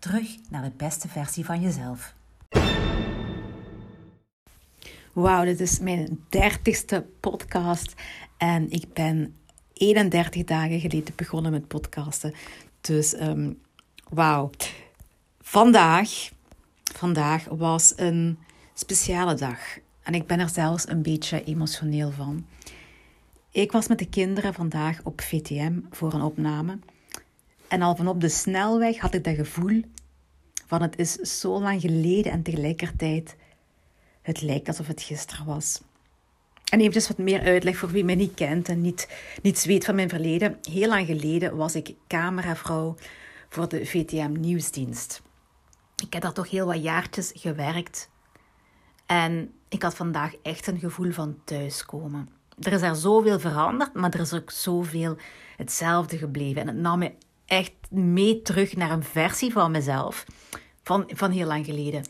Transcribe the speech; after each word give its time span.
Terug 0.00 0.36
naar 0.50 0.62
de 0.62 0.72
beste 0.76 1.08
versie 1.08 1.44
van 1.44 1.60
jezelf. 1.60 2.14
Wauw, 5.12 5.44
dit 5.44 5.60
is 5.60 5.78
mijn 5.78 6.24
dertigste 6.28 7.06
podcast 7.20 7.94
en 8.36 8.70
ik 8.70 8.92
ben 8.92 9.36
31 9.72 10.44
dagen 10.44 10.80
geleden 10.80 11.14
begonnen 11.16 11.52
met 11.52 11.68
podcasten. 11.68 12.34
Dus 12.80 13.20
um, 13.20 13.60
wauw. 14.08 14.50
Vandaag, 15.40 16.30
vandaag 16.94 17.44
was 17.44 17.92
een 17.96 18.38
speciale 18.74 19.34
dag. 19.34 19.58
En 20.02 20.14
ik 20.14 20.26
ben 20.26 20.40
er 20.40 20.48
zelfs 20.48 20.88
een 20.88 21.02
beetje 21.02 21.44
emotioneel 21.44 22.10
van. 22.10 22.46
Ik 23.50 23.72
was 23.72 23.88
met 23.88 23.98
de 23.98 24.08
kinderen 24.08 24.54
vandaag 24.54 25.00
op 25.04 25.20
VTM 25.20 25.80
voor 25.90 26.12
een 26.12 26.22
opname. 26.22 26.78
En 27.70 27.82
al 27.82 27.96
vanop 27.96 28.20
de 28.20 28.28
snelweg 28.28 28.98
had 28.98 29.14
ik 29.14 29.24
dat 29.24 29.34
gevoel 29.34 29.82
van 30.70 30.82
het 30.82 30.98
is 30.98 31.12
zo 31.12 31.60
lang 31.60 31.80
geleden 31.80 32.32
en 32.32 32.42
tegelijkertijd 32.42 33.36
het 34.22 34.40
lijkt 34.40 34.68
alsof 34.68 34.86
het 34.86 35.02
gisteren 35.02 35.46
was. 35.46 35.80
En 36.64 36.78
eventjes 36.78 37.08
wat 37.08 37.18
meer 37.18 37.42
uitleg 37.42 37.76
voor 37.76 37.88
wie 37.88 38.04
mij 38.04 38.14
niet 38.14 38.34
kent 38.34 38.68
en 38.68 38.80
niet, 38.80 39.08
niets 39.42 39.64
weet 39.64 39.84
van 39.84 39.94
mijn 39.94 40.08
verleden. 40.08 40.58
Heel 40.62 40.88
lang 40.88 41.06
geleden 41.06 41.56
was 41.56 41.74
ik 41.74 41.94
cameravrouw 42.08 42.94
voor 43.48 43.68
de 43.68 43.86
VTM 43.86 44.32
Nieuwsdienst. 44.40 45.22
Ik 46.04 46.12
heb 46.12 46.22
daar 46.22 46.32
toch 46.32 46.50
heel 46.50 46.66
wat 46.66 46.82
jaartjes 46.82 47.32
gewerkt. 47.34 48.08
En 49.06 49.52
ik 49.68 49.82
had 49.82 49.94
vandaag 49.94 50.34
echt 50.42 50.66
een 50.66 50.78
gevoel 50.78 51.12
van 51.12 51.38
thuiskomen. 51.44 52.28
Er 52.60 52.72
is 52.72 52.82
er 52.82 52.96
zoveel 52.96 53.40
veranderd, 53.40 53.94
maar 53.94 54.10
er 54.14 54.20
is 54.20 54.32
ook 54.32 54.50
zoveel 54.50 55.16
hetzelfde 55.56 56.18
gebleven. 56.18 56.60
En 56.60 56.66
het 56.66 56.76
nam 56.76 56.98
me 56.98 57.12
echt 57.50 57.72
mee 57.90 58.42
terug 58.42 58.76
naar 58.76 58.90
een 58.90 59.02
versie 59.02 59.52
van 59.52 59.70
mezelf 59.70 60.24
van, 60.82 61.10
van 61.14 61.30
heel 61.30 61.46
lang 61.46 61.64
geleden. 61.64 62.04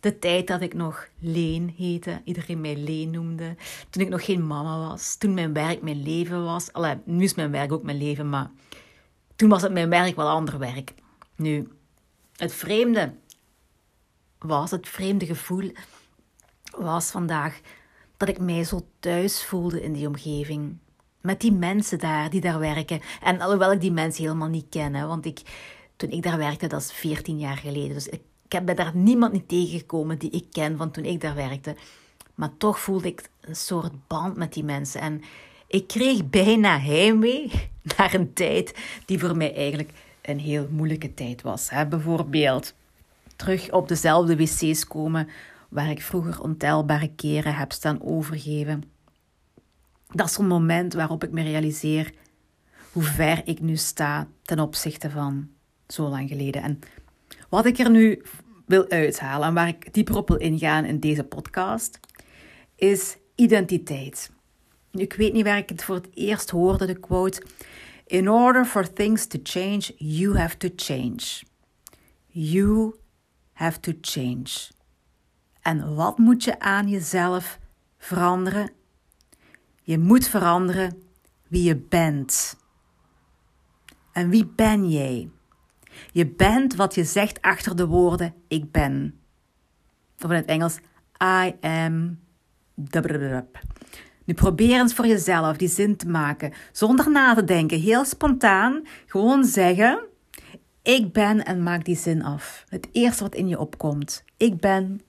De 0.00 0.18
tijd 0.18 0.46
dat 0.46 0.60
ik 0.60 0.74
nog 0.74 1.08
Leen 1.18 1.74
heette, 1.76 2.20
iedereen 2.24 2.60
mij 2.60 2.76
Leen 2.76 3.10
noemde. 3.10 3.56
Toen 3.90 4.02
ik 4.02 4.08
nog 4.08 4.24
geen 4.24 4.46
mama 4.46 4.88
was. 4.88 5.16
Toen 5.16 5.34
mijn 5.34 5.52
werk 5.52 5.82
mijn 5.82 6.02
leven 6.02 6.44
was. 6.44 6.72
Allee, 6.72 6.96
nu 7.04 7.24
is 7.24 7.34
mijn 7.34 7.50
werk 7.50 7.72
ook 7.72 7.82
mijn 7.82 7.98
leven, 7.98 8.28
maar 8.28 8.50
toen 9.36 9.48
was 9.48 9.62
het 9.62 9.72
mijn 9.72 9.88
werk 9.88 10.16
wel 10.16 10.28
ander 10.28 10.58
werk. 10.58 10.94
Nu, 11.36 11.68
het 12.36 12.52
vreemde 12.52 13.14
was, 14.38 14.70
het 14.70 14.88
vreemde 14.88 15.26
gevoel 15.26 15.72
was 16.78 17.10
vandaag 17.10 17.60
dat 18.16 18.28
ik 18.28 18.38
mij 18.38 18.64
zo 18.64 18.86
thuis 19.00 19.44
voelde 19.44 19.82
in 19.82 19.92
die 19.92 20.06
omgeving. 20.06 20.78
Met 21.20 21.40
die 21.40 21.52
mensen 21.52 21.98
daar, 21.98 22.30
die 22.30 22.40
daar 22.40 22.58
werken. 22.58 23.00
En 23.22 23.40
alhoewel 23.40 23.72
ik 23.72 23.80
die 23.80 23.92
mensen 23.92 24.24
helemaal 24.24 24.48
niet 24.48 24.66
ken, 24.70 25.06
want 25.06 25.26
ik, 25.26 25.40
toen 25.96 26.10
ik 26.10 26.22
daar 26.22 26.38
werkte, 26.38 26.66
dat 26.66 26.80
is 26.80 26.92
14 26.92 27.38
jaar 27.38 27.56
geleden. 27.56 27.94
Dus 27.94 28.08
ik 28.08 28.20
ik 28.50 28.66
heb 28.66 28.76
daar 28.76 28.96
niemand 28.96 29.32
niet 29.32 29.48
tegengekomen 29.48 30.18
die 30.18 30.30
ik 30.30 30.46
ken 30.50 30.76
van 30.76 30.90
toen 30.90 31.04
ik 31.04 31.20
daar 31.20 31.34
werkte. 31.34 31.76
Maar 32.34 32.56
toch 32.56 32.80
voelde 32.80 33.08
ik 33.08 33.30
een 33.40 33.56
soort 33.56 33.92
band 34.06 34.36
met 34.36 34.52
die 34.52 34.64
mensen. 34.64 35.00
En 35.00 35.22
ik 35.66 35.86
kreeg 35.86 36.30
bijna 36.30 36.78
heimwee 36.78 37.50
naar 37.96 38.14
een 38.14 38.32
tijd 38.32 38.74
die 39.04 39.18
voor 39.18 39.36
mij 39.36 39.54
eigenlijk 39.54 39.90
een 40.22 40.38
heel 40.38 40.68
moeilijke 40.70 41.14
tijd 41.14 41.42
was. 41.42 41.70
Hè? 41.70 41.86
Bijvoorbeeld 41.86 42.74
terug 43.36 43.72
op 43.72 43.88
dezelfde 43.88 44.36
wc's 44.36 44.86
komen 44.86 45.28
waar 45.68 45.90
ik 45.90 46.02
vroeger 46.02 46.42
ontelbare 46.42 47.10
keren 47.16 47.54
heb 47.54 47.72
staan 47.72 48.02
overgeven. 48.02 48.82
Dat 50.12 50.28
is 50.28 50.36
een 50.36 50.46
moment 50.46 50.94
waarop 50.94 51.24
ik 51.24 51.30
me 51.30 51.42
realiseer 51.42 52.12
hoe 52.92 53.02
ver 53.02 53.40
ik 53.44 53.60
nu 53.60 53.76
sta 53.76 54.28
ten 54.42 54.60
opzichte 54.60 55.10
van 55.10 55.48
zo 55.88 56.08
lang 56.08 56.28
geleden. 56.28 56.62
En 56.62 56.78
wat 57.48 57.66
ik 57.66 57.78
er 57.78 57.90
nu 57.90 58.22
wil 58.66 58.88
uithalen 58.88 59.48
en 59.48 59.54
waar 59.54 59.68
ik 59.68 59.94
dieper 59.94 60.16
op 60.16 60.28
wil 60.28 60.36
ingaan 60.36 60.84
in 60.84 61.00
deze 61.00 61.24
podcast, 61.24 62.00
is 62.76 63.16
identiteit. 63.34 64.30
Ik 64.92 65.12
weet 65.12 65.32
niet 65.32 65.44
waar 65.44 65.58
ik 65.58 65.68
het 65.68 65.84
voor 65.84 65.94
het 65.94 66.08
eerst 66.14 66.50
hoorde, 66.50 66.86
de 66.86 66.98
quote: 66.98 67.42
In 68.06 68.30
order 68.30 68.64
for 68.64 68.92
things 68.92 69.26
to 69.26 69.38
change, 69.42 69.94
you 69.96 70.38
have 70.38 70.56
to 70.56 70.68
change. 70.76 71.42
You 72.26 72.94
have 73.52 73.80
to 73.80 73.92
change. 74.00 74.68
En 75.62 75.94
wat 75.94 76.18
moet 76.18 76.44
je 76.44 76.60
aan 76.60 76.88
jezelf 76.88 77.58
veranderen? 77.98 78.70
Je 79.90 79.98
moet 79.98 80.28
veranderen 80.28 81.02
wie 81.48 81.62
je 81.62 81.76
bent. 81.76 82.56
En 84.12 84.28
wie 84.28 84.46
ben 84.46 84.90
jij? 84.90 85.30
Je 86.12 86.26
bent 86.26 86.74
wat 86.74 86.94
je 86.94 87.04
zegt 87.04 87.42
achter 87.42 87.76
de 87.76 87.86
woorden 87.86 88.34
ik 88.48 88.70
ben. 88.70 89.20
Of 90.24 90.30
in 90.30 90.36
het 90.36 90.44
Engels 90.44 90.78
I 91.22 91.54
am. 91.60 92.18
Nu 94.24 94.34
probeer 94.34 94.80
eens 94.80 94.94
voor 94.94 95.06
jezelf 95.06 95.56
die 95.56 95.68
zin 95.68 95.96
te 95.96 96.08
maken, 96.08 96.52
zonder 96.72 97.10
na 97.10 97.34
te 97.34 97.44
denken, 97.44 97.80
heel 97.80 98.04
spontaan, 98.04 98.82
gewoon 99.06 99.44
zeggen: 99.44 100.06
Ik 100.82 101.12
ben 101.12 101.44
en 101.44 101.62
maak 101.62 101.84
die 101.84 101.96
zin 101.96 102.22
af. 102.22 102.64
Het 102.68 102.88
eerste 102.92 103.22
wat 103.22 103.34
in 103.34 103.48
je 103.48 103.58
opkomt. 103.58 104.24
Ik 104.36 104.60
ben. 104.60 105.00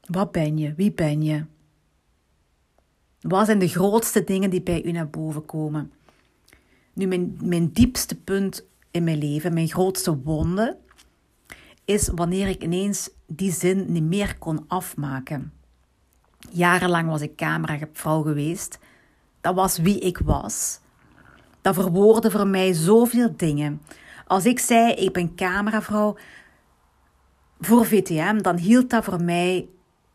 Wat 0.00 0.32
ben 0.32 0.58
je? 0.58 0.74
Wie 0.74 0.92
ben 0.92 1.22
je? 1.22 1.44
Wat 3.22 3.46
zijn 3.46 3.58
de 3.58 3.68
grootste 3.68 4.24
dingen 4.24 4.50
die 4.50 4.62
bij 4.62 4.84
u 4.84 4.92
naar 4.92 5.08
boven 5.08 5.46
komen? 5.46 5.92
Nu, 6.92 7.06
mijn, 7.06 7.38
mijn 7.42 7.72
diepste 7.72 8.14
punt 8.14 8.64
in 8.90 9.04
mijn 9.04 9.18
leven, 9.18 9.54
mijn 9.54 9.68
grootste 9.68 10.22
wonde, 10.22 10.76
is 11.84 12.08
wanneer 12.14 12.48
ik 12.48 12.62
ineens 12.62 13.10
die 13.26 13.52
zin 13.52 13.92
niet 13.92 14.02
meer 14.02 14.38
kon 14.38 14.64
afmaken. 14.68 15.52
Jarenlang 16.50 17.08
was 17.08 17.20
ik 17.20 17.36
cameravrouw 17.36 18.22
geweest. 18.22 18.78
Dat 19.40 19.54
was 19.54 19.78
wie 19.78 19.98
ik 19.98 20.18
was. 20.18 20.80
Dat 21.60 21.74
verwoordde 21.74 22.30
voor 22.30 22.46
mij 22.46 22.72
zoveel 22.72 23.36
dingen. 23.36 23.82
Als 24.26 24.44
ik 24.44 24.58
zei, 24.58 24.92
ik 24.92 25.12
ben 25.12 25.34
cameravrouw 25.34 26.16
voor 27.60 27.86
VTM, 27.86 28.38
dan 28.38 28.56
hield 28.56 28.90
dat 28.90 29.04
voor 29.04 29.22
mij 29.22 29.68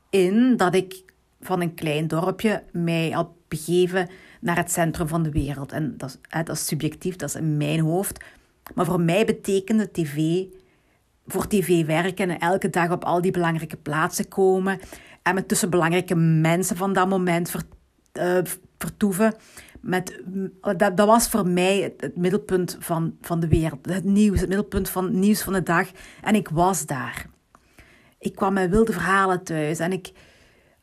in 0.10 0.58
dat 0.58 0.76
ik 0.76 1.04
van 1.42 1.62
een 1.62 1.74
klein 1.74 2.08
dorpje 2.08 2.64
mij 2.72 3.10
had 3.10 3.30
begeven 3.48 4.10
naar 4.42 4.58
het 4.58 4.72
centrum 4.72 5.08
van 5.08 5.24
de 5.24 5.32
wereld. 5.32 5.72
En 5.72 5.98
dat 5.98 6.10
is, 6.10 6.18
dat 6.46 6.56
is 6.56 6.66
subjectief, 6.66 7.16
dat 7.16 7.30
is 7.30 7.36
in 7.36 7.58
mijn 7.58 7.80
hoofd. 7.80 8.24
Maar 8.74 8.86
voor 8.86 9.02
mij 9.02 9.26
betekende 9.26 9.92
tv, 9.92 10.44
voor 11.28 11.48
tv 11.48 11.86
werken 11.86 12.30
en 12.30 12.40
elke 12.40 12.70
dag 12.70 12.92
op 12.92 13.04
al 13.04 13.22
die 13.22 13.32
belangrijke 13.32 13.78
plaatsen 13.78 14.28
komen 14.28 14.80
en 15.22 15.36
met 15.36 15.48
tussen 15.48 15.70
belangrijke 15.70 16.16
mensen 16.16 16.78
van 16.78 16.94
dat 16.94 17.10
moment 17.10 17.56
uh, 18.14 18.38
vertoeven. 18.78 19.34
Met, 19.82 20.22
dat, 20.62 20.98
dat 20.98 21.08
was 21.08 21.30
voor 21.30 21.48
mij 21.48 21.94
het, 21.98 22.18
middelpunt 22.18 22.78
van, 22.80 23.18
van 23.22 23.40
de 23.40 23.48
wereld, 23.48 23.86
het 23.86 24.04
nieuws, 24.04 24.40
het 24.40 24.50
middelpunt 24.50 24.90
van 24.90 25.04
het 25.04 25.14
nieuws 25.14 25.42
van 25.42 25.54
de 25.54 25.64
dag. 25.64 25.88
En 26.22 26.36
ik 26.36 26.50
was 26.50 26.86
daar. 26.86 27.26
Ik 28.20 28.36
kwam 28.36 28.54
met 28.54 28.70
wilde 28.70 28.94
verhalen 28.94 29.44
thuis 29.44 29.80
en 29.80 29.92
ik, 29.92 30.12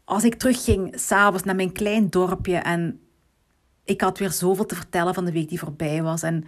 als 0.05 0.25
ik 0.25 0.35
terugging 0.35 0.93
s'avonds 0.99 1.45
naar 1.45 1.55
mijn 1.55 1.73
klein 1.73 2.11
dorpje 2.11 2.57
en 2.57 3.01
ik 3.85 4.01
had 4.01 4.19
weer 4.19 4.31
zoveel 4.31 4.67
te 4.67 4.75
vertellen 4.75 5.15
van 5.15 5.25
de 5.25 5.33
week 5.33 5.49
die 5.49 5.59
voorbij 5.59 6.03
was. 6.03 6.23
En 6.23 6.45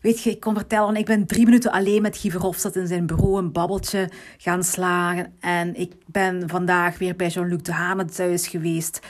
weet 0.00 0.22
je, 0.22 0.30
ik 0.30 0.40
kon 0.40 0.54
vertellen, 0.54 0.96
ik 0.96 1.04
ben 1.04 1.26
drie 1.26 1.44
minuten 1.44 1.72
alleen 1.72 2.02
met 2.02 2.16
Guy 2.16 2.30
Verhofstadt 2.30 2.76
in 2.76 2.86
zijn 2.86 3.06
bureau 3.06 3.38
een 3.38 3.52
babbeltje 3.52 4.10
gaan 4.38 4.64
slagen. 4.64 5.32
En 5.40 5.74
ik 5.74 5.94
ben 6.06 6.48
vandaag 6.48 6.98
weer 6.98 7.16
bij 7.16 7.28
Jean-Luc 7.28 7.62
de 7.62 7.72
Haan 7.72 8.06
thuis 8.06 8.48
geweest. 8.48 9.00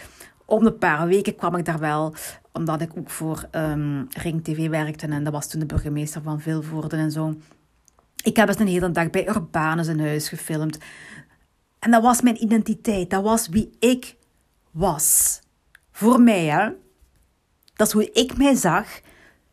Om 0.45 0.67
een 0.67 0.79
paar 0.79 1.07
weken 1.07 1.37
kwam 1.37 1.57
ik 1.57 1.65
daar 1.65 1.79
wel, 1.79 2.15
omdat 2.53 2.81
ik 2.81 2.91
ook 2.97 3.11
voor 3.11 3.49
um, 3.53 4.07
Ring 4.23 4.45
TV 4.45 4.69
werkte. 4.69 5.07
En 5.07 5.25
dat 5.25 5.33
was 5.33 5.49
toen 5.49 5.61
de 5.61 5.67
burgemeester 5.67 6.23
van 6.23 6.41
Vilvoorde 6.41 6.97
en 6.97 7.11
zo. 7.11 7.35
Ik 8.23 8.37
heb 8.37 8.49
eens 8.49 8.59
een 8.59 8.67
hele 8.67 8.91
dag 8.91 9.11
bij 9.11 9.29
Urbanus 9.29 9.87
in 9.87 10.01
huis 10.01 10.29
gefilmd. 10.29 10.79
En 11.79 11.91
dat 11.91 12.03
was 12.03 12.21
mijn 12.21 12.43
identiteit. 12.43 13.11
Dat 13.11 13.23
was 13.23 13.49
wie 13.49 13.71
ik 13.79 14.17
was. 14.71 15.41
Voor 15.91 16.21
mij, 16.21 16.45
hè. 16.45 16.69
Dat 17.75 17.87
is 17.87 17.93
hoe 17.93 18.11
ik 18.13 18.37
mij 18.37 18.55
zag 18.55 19.01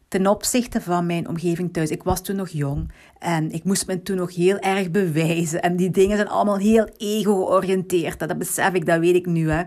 ten 0.07 0.27
opzichte 0.27 0.81
van 0.81 1.06
mijn 1.06 1.27
omgeving 1.27 1.74
thuis. 1.74 1.89
Ik 1.89 2.04
was 2.04 2.22
toen 2.22 2.36
nog 2.36 2.50
jong 2.50 2.92
en 3.19 3.51
ik 3.51 3.63
moest 3.63 3.88
me 3.88 4.01
toen 4.01 4.18
nog 4.18 4.36
heel 4.36 4.57
erg 4.57 4.92
bewijzen. 4.92 5.62
En 5.62 5.75
die 5.75 5.92
dingen 5.92 6.18
zijn 6.18 6.30
allemaal 6.30 6.57
heel 6.57 6.89
ego-georiënteerd. 6.98 8.19
Dat 8.19 8.38
besef 8.38 8.74
ik, 8.74 8.86
dat 8.86 9.00
weet 9.00 9.16
ik 9.16 9.25
nu. 9.25 9.50
Hè. 9.50 9.63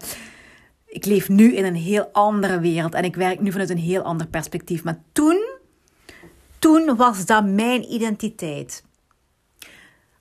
Ik 0.87 1.05
leef 1.05 1.29
nu 1.29 1.55
in 1.55 1.65
een 1.65 1.75
heel 1.75 2.09
andere 2.13 2.61
wereld 2.61 2.95
en 2.95 3.05
ik 3.05 3.17
werk 3.17 3.41
nu 3.41 3.51
vanuit 3.51 3.71
een 3.71 3.79
heel 3.79 4.03
ander 4.03 4.27
perspectief. 4.27 4.85
Maar 4.85 5.01
toen, 5.13 5.47
toen 6.59 6.97
was 6.97 7.27
dat 7.27 7.47
mijn 7.47 7.93
identiteit. 7.93 8.85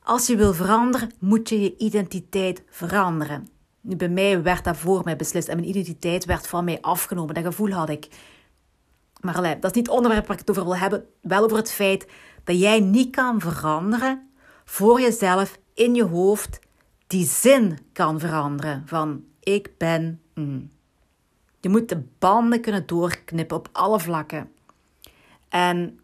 Als 0.08 0.28
je 0.28 0.36
wil 0.36 0.54
veranderen, 0.54 1.12
moet 1.20 1.50
je 1.50 1.62
je 1.62 1.78
identiteit 1.78 2.64
veranderen. 2.70 3.48
Nu, 3.82 3.96
bij 3.96 4.10
mij 4.10 4.42
werd 4.44 4.64
dat 4.64 4.78
voor 4.78 5.02
mij 5.04 5.16
beslist 5.16 5.48
en 5.48 5.56
mijn 5.56 5.70
identiteit 5.70 6.26
werd 6.26 6.48
van 6.48 6.64
mij 6.64 6.82
afgenomen. 6.82 7.34
Dat 7.34 7.44
gevoel 7.44 7.72
had 7.72 7.90
ik. 7.90 8.08
Maar 9.22 9.34
dat 9.34 9.64
is 9.64 9.72
niet 9.72 9.88
het 9.88 9.96
onderwerp 9.96 10.28
waar 10.28 10.40
ik 10.40 10.48
het 10.48 10.50
over 10.50 10.64
wil 10.64 10.78
hebben. 10.78 11.06
Wel 11.22 11.44
over 11.44 11.58
het 11.58 11.72
feit 11.72 12.08
dat 12.44 12.60
jij 12.60 12.80
niet 12.80 13.16
kan 13.16 13.40
veranderen 13.40 14.30
voor 14.66 15.02
jezelf 15.02 15.60
in 15.74 15.96
je 15.96 16.04
hoofd 16.04 16.60
die 17.08 17.26
zin 17.26 17.78
kan 17.94 18.20
veranderen 18.20 18.84
van 18.86 19.24
ik 19.40 19.72
ben. 19.78 20.22
Je 21.60 21.70
moet 21.70 21.90
de 21.90 22.04
banden 22.20 22.62
kunnen 22.62 22.86
doorknippen 22.86 23.58
op 23.58 23.70
alle 23.72 24.00
vlakken. 24.00 24.52
En 25.50 26.00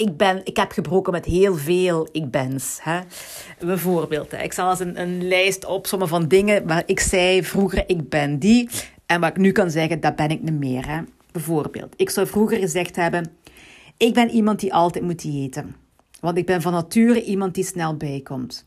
ik, 0.00 0.16
ben, 0.16 0.40
ik 0.44 0.56
heb 0.56 0.72
gebroken 0.72 1.12
met 1.12 1.24
heel 1.24 1.56
veel 1.56 2.08
ik 2.12 2.30
bens. 2.30 2.80
Bijvoorbeeld, 3.58 4.32
ik 4.32 4.52
zal 4.52 4.70
eens 4.70 4.80
een, 4.80 5.00
een 5.00 5.28
lijst 5.28 5.64
opzommen 5.64 6.08
van 6.08 6.28
dingen 6.28 6.66
waar 6.66 6.82
ik 6.86 7.00
zei 7.00 7.44
vroeger 7.44 7.84
ik 7.86 8.08
ben 8.08 8.38
die. 8.38 8.68
En 9.06 9.20
wat 9.20 9.30
ik 9.30 9.36
nu 9.36 9.52
kan 9.52 9.70
zeggen, 9.70 10.00
dat 10.00 10.16
ben 10.16 10.30
ik 10.30 10.42
niet 10.42 10.58
meer. 10.58 10.88
Hè. 10.88 11.00
Bijvoorbeeld, 11.32 11.94
ik 11.96 12.10
zou 12.10 12.26
vroeger 12.26 12.58
gezegd 12.58 12.96
hebben, 12.96 13.32
ik 13.96 14.14
ben 14.14 14.30
iemand 14.30 14.60
die 14.60 14.74
altijd 14.74 15.04
moet 15.04 15.24
eten. 15.24 15.74
Want 16.20 16.36
ik 16.36 16.46
ben 16.46 16.62
van 16.62 16.72
nature 16.72 17.22
iemand 17.22 17.54
die 17.54 17.64
snel 17.64 17.96
bijkomt. 17.96 18.66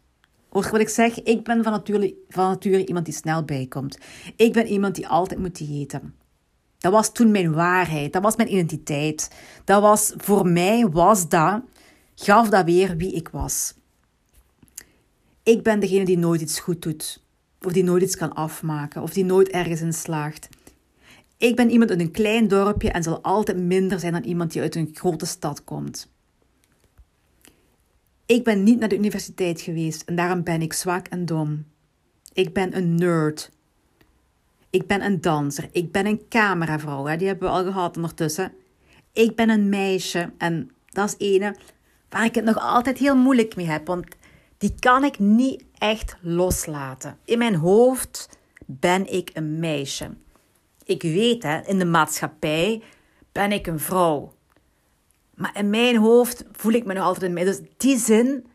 Hoor 0.50 0.70
wat 0.72 0.80
ik 0.80 0.90
zeg? 0.90 1.24
Ik 1.24 1.44
ben 1.44 1.64
van 1.64 1.72
nature, 1.72 2.14
van 2.30 2.48
nature 2.48 2.86
iemand 2.86 3.06
die 3.06 3.14
snel 3.14 3.44
bijkomt. 3.44 3.98
Ik 4.36 4.54
ben 4.54 4.68
iemand 4.68 4.96
die 4.96 5.08
altijd 5.08 5.40
moet 5.40 5.62
eten. 5.62 6.14
Dat 6.84 6.92
was 6.92 7.12
toen 7.12 7.32
mijn 7.32 7.54
waarheid. 7.54 8.14
Dat 8.14 8.22
was 8.22 8.36
mijn 8.36 8.54
identiteit. 8.54 9.32
Dat 9.64 9.82
was, 9.82 10.14
voor 10.18 10.48
mij 10.48 10.88
was 10.90 11.30
dat, 11.30 11.62
gaf 12.16 12.50
dat 12.50 12.66
weer 12.66 12.98
wie 12.98 13.14
ik 13.14 13.30
was. 13.30 13.74
Ik 15.44 15.64
ben 15.64 15.80
degene 15.80 16.06
die 16.06 16.18
nooit 16.18 16.42
iets 16.42 16.60
goed 16.60 16.82
doet. 16.82 17.24
Of 17.62 17.72
die 17.72 17.84
nooit 17.84 18.04
iets 18.04 18.16
kan 18.16 18.34
afmaken. 18.34 19.02
Of 19.02 19.14
die 19.14 19.26
nooit 19.26 19.50
ergens 19.50 19.82
in 19.82 19.94
slaagt. 19.94 20.50
Ik 21.38 21.56
ben 21.56 21.70
iemand 21.70 21.90
uit 21.90 22.00
een 22.00 22.12
klein 22.12 22.48
dorpje 22.48 22.92
en 22.92 23.04
zal 23.04 23.22
altijd 23.22 23.58
minder 23.58 24.00
zijn 24.00 24.14
dan 24.14 24.24
iemand 24.24 24.52
die 24.52 24.62
uit 24.62 24.76
een 24.76 24.90
grote 24.94 25.26
stad 25.26 25.64
komt. 25.64 26.12
Ik 28.26 28.44
ben 28.44 28.64
niet 28.64 28.80
naar 28.80 28.90
de 28.90 28.98
universiteit 28.98 29.62
geweest 29.62 30.02
en 30.02 30.16
daarom 30.16 30.44
ben 30.44 30.62
ik 30.62 30.74
zwak 30.74 31.08
en 31.08 31.26
dom. 31.26 31.66
Ik 32.34 32.54
ben 32.54 32.78
een 32.78 32.96
nerd. 32.96 33.52
Ik 34.74 34.88
ben 34.88 35.02
een 35.02 35.22
danser. 35.22 35.70
Ik 35.72 35.92
ben 35.92 36.06
een 36.06 36.28
cameravrouw. 36.30 37.06
Hè? 37.06 37.18
Die 37.18 37.28
hebben 37.28 37.50
we 37.50 37.56
al 37.56 37.64
gehad 37.64 37.96
ondertussen. 37.96 38.54
Ik 39.12 39.36
ben 39.36 39.50
een 39.50 39.70
meisje. 39.70 40.32
En 40.38 40.72
dat 40.90 41.08
is 41.08 41.16
ene 41.28 41.56
waar 42.10 42.26
ik 42.26 42.36
het 42.36 42.46
nog 42.46 42.58
altijd 42.58 42.98
heel 42.98 43.16
moeilijk 43.16 43.56
mee 43.56 43.66
heb. 43.66 43.88
Want 43.88 44.06
die 44.58 44.74
kan 44.80 45.04
ik 45.04 45.20
niet 45.20 45.66
echt 45.78 46.18
loslaten. 46.22 47.18
In 47.26 47.38
mijn 47.38 47.56
hoofd 47.56 48.30
ben 48.66 49.14
ik 49.14 49.30
een 49.34 49.60
meisje. 49.60 50.10
Ik 50.84 51.02
weet, 51.02 51.44
hè, 51.44 51.62
in 51.66 51.80
de 51.80 51.86
maatschappij 51.86 52.84
ben 53.32 53.52
ik 53.52 53.68
een 53.68 53.80
vrouw. 53.80 54.34
Maar 55.36 55.58
in 55.58 55.70
mijn 55.70 55.98
hoofd 55.98 56.46
voel 56.52 56.74
ik 56.74 56.86
me 56.86 56.94
nog 56.94 57.04
altijd 57.04 57.26
een 57.26 57.34
meisje. 57.34 57.60
Dus 57.60 57.70
die 57.78 57.98
zin, 57.98 58.46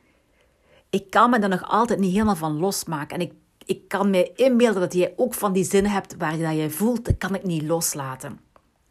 ik 0.91 1.11
kan 1.11 1.31
me 1.31 1.39
er 1.39 1.49
nog 1.49 1.69
altijd 1.69 1.99
niet 1.99 2.13
helemaal 2.13 2.37
van 2.37 2.59
losmaken. 2.59 3.19
En 3.19 3.27
ik 3.27 3.33
ik 3.69 3.89
kan 3.89 4.11
me 4.11 4.33
inbeelden 4.35 4.81
dat 4.81 4.93
jij 4.93 5.13
ook 5.17 5.35
van 5.35 5.53
die 5.53 5.65
zin 5.65 5.87
hebt 5.87 6.17
waar 6.19 6.37
je 6.37 6.43
dat 6.43 6.57
jij 6.57 6.71
voelt, 6.71 7.05
dat 7.05 7.19
kan 7.19 7.35
ik 7.35 7.45
niet 7.45 7.63
loslaten. 7.63 8.39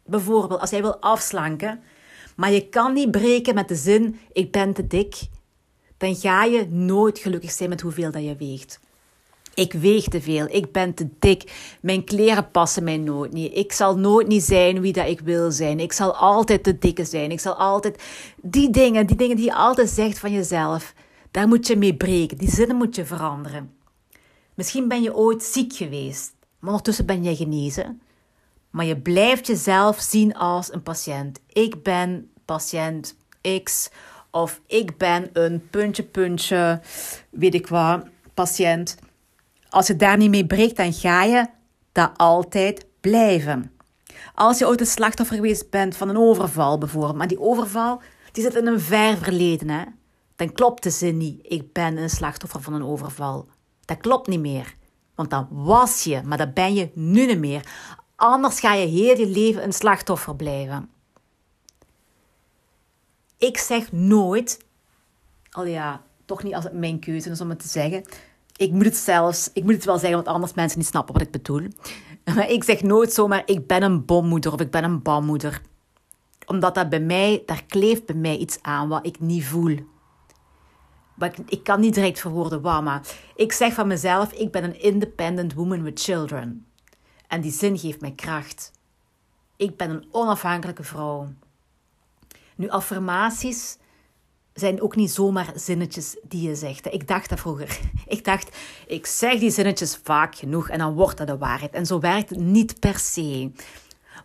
Bijvoorbeeld, 0.04 0.60
als 0.60 0.70
jij 0.70 0.82
wil 0.82 0.96
afslanken, 0.96 1.80
maar 2.36 2.52
je 2.52 2.68
kan 2.68 2.92
niet 2.92 3.10
breken 3.10 3.54
met 3.54 3.68
de 3.68 3.74
zin, 3.74 4.20
ik 4.32 4.52
ben 4.52 4.72
te 4.72 4.86
dik, 4.86 5.16
dan 5.96 6.16
ga 6.16 6.44
je 6.44 6.66
nooit 6.68 7.18
gelukkig 7.18 7.50
zijn 7.50 7.68
met 7.68 7.80
hoeveel 7.80 8.10
dat 8.10 8.24
je 8.24 8.36
weegt. 8.36 8.80
Ik 9.54 9.72
weeg 9.72 10.04
te 10.04 10.20
veel, 10.20 10.46
ik 10.50 10.72
ben 10.72 10.94
te 10.94 11.08
dik, 11.18 11.76
mijn 11.80 12.04
kleren 12.04 12.50
passen 12.50 12.84
mij 12.84 12.96
nooit 12.96 13.32
niet. 13.32 13.56
Ik 13.56 13.72
zal 13.72 13.98
nooit 13.98 14.26
niet 14.26 14.42
zijn 14.42 14.80
wie 14.80 14.92
dat 14.92 15.08
ik 15.08 15.20
wil 15.20 15.50
zijn. 15.50 15.80
Ik 15.80 15.92
zal 15.92 16.14
altijd 16.14 16.62
te 16.62 16.78
dikke 16.78 17.04
zijn. 17.04 17.30
Ik 17.30 17.40
zal 17.40 17.54
altijd 17.54 18.02
die 18.42 18.70
dingen, 18.70 19.06
die 19.06 19.16
dingen 19.16 19.36
die 19.36 19.44
je 19.44 19.54
altijd 19.54 19.88
zegt 19.90 20.18
van 20.18 20.32
jezelf, 20.32 20.94
daar 21.30 21.48
moet 21.48 21.66
je 21.66 21.76
mee 21.76 21.96
breken. 21.96 22.38
Die 22.38 22.50
zinnen 22.50 22.76
moet 22.76 22.96
je 22.96 23.04
veranderen. 23.04 23.77
Misschien 24.58 24.88
ben 24.88 25.02
je 25.02 25.14
ooit 25.14 25.42
ziek 25.42 25.72
geweest, 25.72 26.34
maar 26.58 26.70
ondertussen 26.70 27.06
ben 27.06 27.22
jij 27.22 27.34
genezen. 27.34 28.00
Maar 28.70 28.84
je 28.84 29.00
blijft 29.00 29.46
jezelf 29.46 30.00
zien 30.00 30.34
als 30.34 30.72
een 30.72 30.82
patiënt. 30.82 31.40
Ik 31.52 31.82
ben 31.82 32.30
patiënt 32.44 33.16
X 33.62 33.90
of 34.30 34.60
ik 34.66 34.96
ben 34.96 35.30
een 35.32 35.68
puntje, 35.70 36.02
puntje, 36.02 36.80
weet 37.30 37.54
ik 37.54 37.66
wat, 37.66 38.04
patiënt. 38.34 38.96
Als 39.68 39.86
je 39.86 39.96
daar 39.96 40.16
niet 40.16 40.30
mee 40.30 40.46
breekt, 40.46 40.76
dan 40.76 40.92
ga 40.92 41.22
je 41.22 41.46
dat 41.92 42.10
altijd 42.16 42.86
blijven. 43.00 43.72
Als 44.34 44.58
je 44.58 44.66
ooit 44.66 44.80
een 44.80 44.86
slachtoffer 44.86 45.36
geweest 45.36 45.70
bent 45.70 45.96
van 45.96 46.08
een 46.08 46.18
overval 46.18 46.78
bijvoorbeeld, 46.78 47.16
maar 47.16 47.28
die 47.28 47.40
overval 47.40 48.00
die 48.32 48.42
zit 48.42 48.54
in 48.54 48.66
een 48.66 48.80
ver 48.80 49.16
verleden, 49.16 49.68
hè? 49.70 49.82
dan 50.36 50.52
klopt 50.52 50.82
de 50.82 50.90
zin 50.90 51.16
niet. 51.16 51.38
Ik 51.42 51.72
ben 51.72 51.96
een 51.96 52.10
slachtoffer 52.10 52.62
van 52.62 52.74
een 52.74 52.84
overval. 52.84 53.48
Dat 53.88 53.98
klopt 54.00 54.28
niet 54.28 54.40
meer. 54.40 54.74
Want 55.14 55.30
dan 55.30 55.48
was 55.50 56.04
je, 56.04 56.22
maar 56.24 56.38
dat 56.38 56.54
ben 56.54 56.74
je 56.74 56.90
nu 56.94 57.26
niet 57.26 57.38
meer. 57.38 57.66
Anders 58.16 58.60
ga 58.60 58.74
je 58.74 58.86
heel 58.86 59.18
je 59.18 59.26
leven 59.26 59.64
een 59.64 59.72
slachtoffer 59.72 60.36
blijven. 60.36 60.90
Ik 63.38 63.58
zeg 63.58 63.92
nooit, 63.92 64.64
al 65.50 65.64
ja, 65.64 66.02
toch 66.24 66.42
niet 66.42 66.54
als 66.54 66.64
het 66.64 66.72
mijn 66.72 66.98
keuze 66.98 67.30
is 67.30 67.40
om 67.40 67.48
het 67.48 67.58
te 67.58 67.68
zeggen. 67.68 68.04
Ik 68.56 68.70
moet 68.70 68.84
het 68.84 68.96
zelfs, 68.96 69.50
ik 69.52 69.64
moet 69.64 69.74
het 69.74 69.84
wel 69.84 69.98
zeggen, 69.98 70.16
want 70.16 70.28
anders 70.28 70.54
mensen 70.54 70.78
niet 70.78 70.88
snappen 70.88 71.14
wat 71.14 71.22
ik 71.22 71.30
bedoel. 71.30 71.68
Maar 72.34 72.50
ik 72.50 72.64
zeg 72.64 72.82
nooit 72.82 73.12
zomaar, 73.12 73.42
ik 73.44 73.66
ben 73.66 73.82
een 73.82 74.04
bommoeder 74.04 74.52
of 74.52 74.60
ik 74.60 74.70
ben 74.70 74.84
een 74.84 75.02
bammoeder. 75.02 75.62
Omdat 76.46 76.74
dat 76.74 76.88
bij 76.88 77.00
mij, 77.00 77.42
daar 77.46 77.64
kleeft 77.64 78.06
bij 78.06 78.16
mij 78.16 78.36
iets 78.36 78.58
aan 78.62 78.88
wat 78.88 79.06
ik 79.06 79.20
niet 79.20 79.44
voel. 79.44 79.78
Ik, 81.46 81.64
kan 81.64 81.80
niet 81.80 81.94
direct 81.94 82.20
verwoorden 82.20 82.60
wat, 82.60 82.82
maar 82.82 83.02
ik 83.36 83.52
zeg 83.52 83.74
van 83.74 83.86
mezelf, 83.86 84.32
ik 84.32 84.52
ben 84.52 84.64
een 84.64 84.80
independent 84.80 85.54
woman 85.54 85.82
with 85.82 86.00
children. 86.02 86.66
En 87.26 87.40
die 87.40 87.52
zin 87.52 87.78
geeft 87.78 88.00
mij 88.00 88.12
kracht. 88.12 88.72
Ik 89.56 89.76
ben 89.76 89.90
een 89.90 90.08
onafhankelijke 90.10 90.84
vrouw. 90.84 91.28
Nu, 92.56 92.68
affirmaties 92.68 93.78
zijn 94.52 94.82
ook 94.82 94.96
niet 94.96 95.10
zomaar 95.10 95.52
zinnetjes 95.54 96.16
die 96.22 96.48
je 96.48 96.54
zegt. 96.54 96.92
Ik 96.92 97.08
dacht 97.08 97.28
dat 97.28 97.40
vroeger. 97.40 97.80
Ik 98.06 98.24
dacht, 98.24 98.56
ik 98.86 99.06
zeg 99.06 99.38
die 99.38 99.50
zinnetjes 99.50 100.00
vaak 100.02 100.34
genoeg 100.34 100.68
en 100.68 100.78
dan 100.78 100.94
wordt 100.94 101.18
dat 101.18 101.26
de 101.26 101.38
waarheid. 101.38 101.72
En 101.72 101.86
zo 101.86 102.00
werkt 102.00 102.30
het 102.30 102.38
niet 102.38 102.80
per 102.80 102.98
se. 102.98 103.50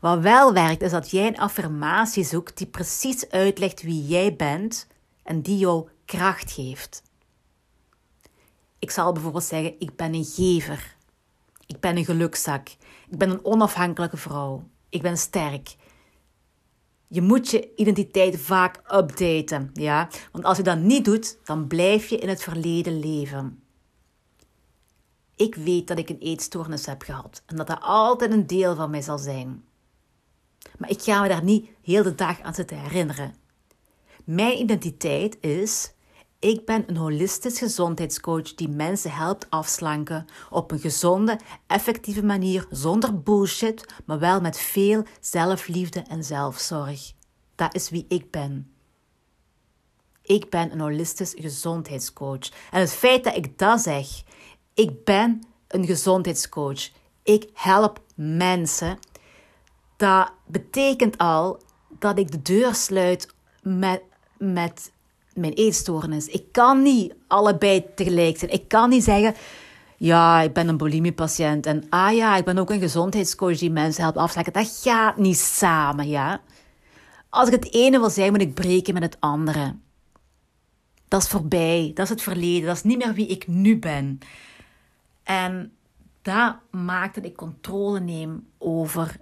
Wat 0.02 0.20
wel 0.20 0.54
werkt, 0.54 0.82
is 0.82 0.92
dat 0.92 1.12
jij 1.12 1.28
een 1.28 1.40
affirmatie 1.40 2.24
zoekt 2.24 2.58
die 2.58 2.68
precies 2.68 3.30
uitlegt 3.30 3.82
wie 3.82 4.06
jij 4.06 4.36
bent 4.36 4.88
en 5.24 5.42
die 5.42 5.58
jou 5.58 5.88
kracht 6.06 6.52
geeft. 6.52 7.02
Ik 8.80 8.92
zal 8.92 9.12
bijvoorbeeld 9.12 9.44
zeggen: 9.44 9.76
ik 9.80 9.96
ben 9.96 10.14
een 10.14 10.26
gever. 10.26 10.96
Ik 11.66 11.80
ben 11.80 11.98
een 11.98 12.06
gelukzak. 12.06 12.70
Ik 13.10 13.18
ben 13.18 13.30
een 13.30 13.46
onafhankelijke 13.46 14.18
vrouw. 14.18 14.64
Ik 14.90 15.02
ben 15.02 15.18
sterk. 15.18 15.76
Je 17.08 17.22
moet 17.22 17.50
je 17.50 17.76
identiteit 17.76 18.40
vaak 18.40 18.82
updaten, 18.94 19.70
ja? 19.74 20.10
Want 20.32 20.44
als 20.46 20.58
je 20.58 20.64
dat 20.64 20.80
niet 20.80 21.06
doet, 21.06 21.38
dan 21.44 21.68
blijf 21.68 22.08
je 22.08 22.18
in 22.18 22.30
het 22.30 22.44
verleden 22.44 23.00
leven. 23.00 23.64
Ik 25.36 25.56
weet 25.56 25.88
dat 25.88 25.98
ik 25.98 26.10
een 26.10 26.20
eetstoornis 26.20 26.86
heb 26.86 27.02
gehad 27.02 27.44
en 27.46 27.56
dat 27.56 27.68
dat 27.68 27.82
altijd 27.82 28.32
een 28.32 28.48
deel 28.48 28.76
van 28.76 28.90
mij 28.90 29.02
zal 29.02 29.18
zijn. 29.18 29.64
Maar 30.78 30.90
ik 30.90 31.02
ga 31.02 31.22
me 31.22 31.28
daar 31.28 31.44
niet 31.44 31.70
heel 31.82 32.04
de 32.04 32.16
dag 32.16 32.42
aan 32.42 32.54
zitten 32.54 32.80
herinneren. 32.80 33.36
Mijn 34.24 34.60
identiteit 34.60 35.38
is: 35.40 35.93
ik 36.44 36.66
ben 36.66 36.84
een 36.88 36.98
holistisch 36.98 37.60
gezondheidscoach 37.60 38.54
die 38.54 38.70
mensen 38.70 39.12
helpt 39.12 39.50
afslanken 39.50 40.26
op 40.50 40.72
een 40.72 40.80
gezonde, 40.80 41.40
effectieve 41.68 42.24
manier 42.24 42.66
zonder 42.70 43.22
bullshit, 43.22 43.86
maar 44.06 44.20
wel 44.20 44.42
met 44.42 44.58
veel 44.58 45.04
zelfliefde 45.20 46.00
en 46.00 46.24
zelfzorg. 46.24 47.14
Dat 47.56 47.76
is 47.76 47.90
wie 47.90 48.06
ik 48.08 48.32
ben. 48.32 48.72
Ik 50.22 50.50
ben 50.50 50.72
een 50.72 50.80
holistisch 50.80 51.34
gezondheidscoach. 51.38 52.50
En 52.72 52.80
het 52.80 52.94
feit 52.94 53.24
dat 53.24 53.36
ik 53.36 53.58
dat 53.58 53.82
zeg, 53.82 54.08
ik 54.74 55.04
ben 55.04 55.44
een 55.68 55.86
gezondheidscoach. 55.86 56.90
Ik 57.24 57.50
help 57.54 58.02
mensen. 58.16 59.00
Dat 59.98 60.32
betekent 60.46 61.18
al 61.18 61.62
dat 62.00 62.18
ik 62.18 62.32
de 62.32 62.42
deur 62.42 62.76
sluit 62.76 63.34
met, 63.62 64.02
met 64.38 64.92
mijn 65.34 65.54
eetstoornis. 65.54 66.28
Ik 66.28 66.52
kan 66.52 66.82
niet 66.82 67.14
allebei 67.28 67.86
tegelijk 67.96 68.38
zijn. 68.38 68.52
Ik 68.52 68.68
kan 68.68 68.90
niet 68.90 69.04
zeggen, 69.04 69.36
ja, 69.98 70.42
ik 70.42 70.54
ben 70.54 70.68
een 70.68 70.78
bulimiepatiënt 70.78 71.66
en 71.66 71.84
ah 71.90 72.16
ja, 72.16 72.38
ik 72.38 72.46
ben 72.46 72.58
ook 72.58 72.70
een 72.70 72.80
gezondheidscoach 72.80 73.58
die 73.58 73.72
mensen 73.72 74.04
helpt 74.04 74.18
afslekken. 74.18 74.54
Dat 74.54 74.80
gaat 74.84 75.18
niet 75.18 75.38
samen, 75.38 76.08
ja. 76.08 76.42
Als 77.30 77.48
ik 77.50 77.54
het 77.54 77.74
ene 77.74 78.00
wil 78.00 78.10
zijn, 78.10 78.32
moet 78.32 78.42
ik 78.42 78.54
breken 78.54 78.94
met 78.94 79.04
het 79.04 79.18
andere. 79.20 79.76
Dat 81.08 81.22
is 81.22 81.28
voorbij, 81.28 81.92
dat 81.94 82.06
is 82.06 82.10
het 82.10 82.22
verleden, 82.22 82.68
dat 82.68 82.76
is 82.76 82.84
niet 82.84 82.98
meer 82.98 83.14
wie 83.14 83.28
ik 83.28 83.48
nu 83.48 83.80
ben. 83.80 84.20
En 85.24 85.74
dat 86.22 86.56
maakt 86.72 87.16
dat 87.16 87.26
ik 87.26 87.36
controle 87.36 88.00
neem 88.00 88.48
over 88.58 89.18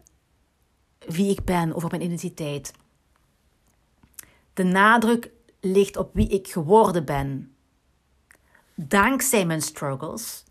wie 1.07 1.31
ik 1.31 1.43
ben, 1.43 1.75
over 1.75 1.89
mijn 1.89 2.03
identiteit. 2.03 2.73
De 4.53 4.63
nadruk 4.63 5.31
ligt 5.61 5.97
op 5.97 6.09
wie 6.13 6.27
ik 6.27 6.47
geworden 6.47 7.05
ben. 7.05 7.55
Dankzij 8.75 9.45
mijn 9.45 9.61
struggles. 9.61 10.43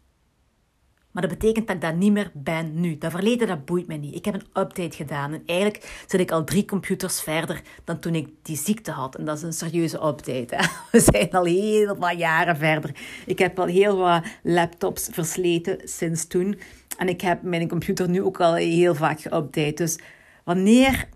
Maar 1.10 1.28
dat 1.28 1.38
betekent 1.38 1.66
dat 1.66 1.76
ik 1.76 1.82
dat 1.82 1.94
niet 1.94 2.12
meer 2.12 2.30
ben 2.34 2.80
nu. 2.80 2.98
Dat 2.98 3.10
verleden, 3.10 3.48
dat 3.48 3.64
boeit 3.64 3.86
me 3.86 3.94
niet. 3.94 4.14
Ik 4.14 4.24
heb 4.24 4.34
een 4.34 4.62
update 4.62 4.96
gedaan. 4.96 5.32
En 5.32 5.42
eigenlijk 5.46 6.04
zit 6.06 6.20
ik 6.20 6.30
al 6.30 6.44
drie 6.44 6.64
computers 6.64 7.20
verder 7.20 7.62
dan 7.84 7.98
toen 7.98 8.14
ik 8.14 8.28
die 8.42 8.56
ziekte 8.56 8.90
had. 8.90 9.16
En 9.16 9.24
dat 9.24 9.36
is 9.36 9.42
een 9.42 9.52
serieuze 9.52 9.96
update. 9.96 10.56
Hè? 10.56 10.66
We 10.92 11.00
zijn 11.00 11.30
al 11.30 11.44
heel 11.44 11.96
wat 11.96 12.18
jaren 12.18 12.56
verder. 12.56 12.96
Ik 13.26 13.38
heb 13.38 13.58
al 13.58 13.66
heel 13.66 13.96
wat 13.96 14.24
laptops 14.42 15.08
versleten 15.12 15.78
sinds 15.84 16.26
toen. 16.26 16.58
En 16.98 17.08
ik 17.08 17.20
heb 17.20 17.42
mijn 17.42 17.68
computer 17.68 18.08
nu 18.08 18.22
ook 18.22 18.40
al 18.40 18.54
heel 18.54 18.94
vaak 18.94 19.20
geüpdate. 19.20 19.74
Dus 19.74 19.98
wanneer 20.44 21.08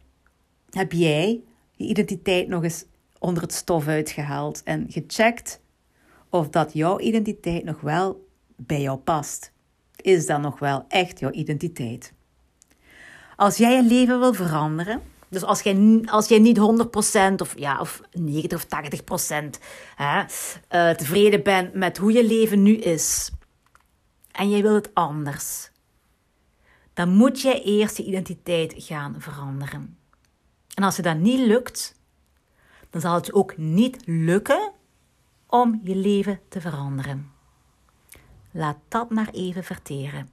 heb 0.71 0.93
jij 0.93 1.41
je 1.73 1.85
identiteit 1.85 2.49
nog 2.49 2.63
eens 2.63 2.85
onder 3.25 3.43
het 3.43 3.53
stof 3.53 3.87
uitgehaald 3.87 4.63
en 4.63 4.87
gecheckt 4.89 5.61
of 6.29 6.49
dat 6.49 6.73
jouw 6.73 7.01
identiteit 7.01 7.65
nog 7.65 7.81
wel 7.81 8.29
bij 8.57 8.81
jou 8.81 8.99
past? 8.99 9.53
Is 9.97 10.27
dat 10.27 10.41
nog 10.41 10.59
wel 10.59 10.85
echt 10.89 11.19
jouw 11.19 11.31
identiteit? 11.31 12.13
Als 13.37 13.57
jij 13.57 13.77
je 13.77 13.83
leven 13.83 14.19
wil 14.21 14.35
veranderen, 14.35 15.03
dus 15.29 15.43
als 15.43 15.61
jij, 15.61 16.03
als 16.05 16.29
jij 16.29 16.39
niet 16.39 16.59
100% 16.59 16.63
of, 17.37 17.59
ja, 17.59 17.81
of 17.81 18.01
90 18.13 18.59
of 18.59 18.67
80% 19.55 19.59
hè, 19.97 20.21
uh, 20.21 20.97
tevreden 20.97 21.43
bent 21.43 21.75
met 21.75 21.97
hoe 21.97 22.13
je 22.13 22.27
leven 22.27 22.63
nu 22.63 22.77
is, 22.77 23.31
en 24.33 24.51
jij 24.51 24.63
wil 24.63 24.75
het 24.75 24.95
anders, 24.95 25.71
dan 26.95 27.09
moet 27.09 27.41
je 27.41 27.63
eerst 27.63 27.97
je 27.97 28.05
identiteit 28.05 28.75
gaan 28.77 29.15
veranderen. 29.19 29.99
En 30.75 30.83
als 30.83 30.97
je 30.97 31.03
dat 31.03 31.17
niet 31.17 31.41
lukt, 31.47 31.95
dan 32.95 33.03
zal 33.03 33.15
het 33.15 33.33
ook 33.33 33.57
niet 33.57 34.07
lukken 34.07 34.73
om 35.47 35.81
je 35.83 35.97
leven 35.97 36.41
te 36.49 36.61
veranderen. 36.61 37.31
Laat 38.51 38.77
dat 38.89 39.11
maar 39.11 39.29
even 39.33 39.65
verteren. 39.65 40.29